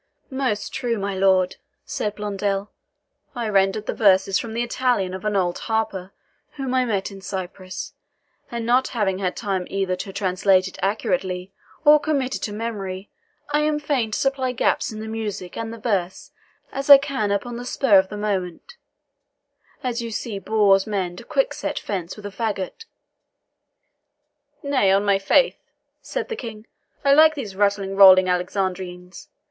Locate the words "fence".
21.77-22.15